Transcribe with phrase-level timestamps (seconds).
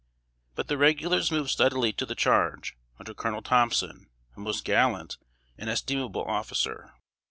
[0.55, 5.19] But the regulars moved steadily to the charge, under Colonel Thompson, a most gallant
[5.59, 6.91] and estimable officer.